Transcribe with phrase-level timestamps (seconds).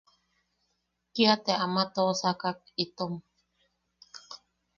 [1.13, 3.13] Kia te ama toʼosakak itom.